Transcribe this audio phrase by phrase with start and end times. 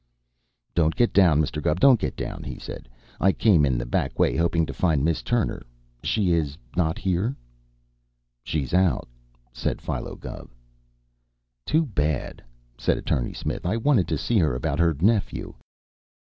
[0.73, 1.61] "Don't get down, Mr.
[1.61, 2.89] Gubb, don't get down!" he said.
[3.19, 5.61] "I came in the back way, hoping to find Miss Turner.
[6.01, 7.35] She is not here?"
[8.43, 9.07] "She's out,"
[9.53, 10.17] said Philo.
[11.67, 12.41] "Too bad!"
[12.79, 13.63] said Attorney Smith.
[13.63, 15.53] "I wanted to see her about her nephew.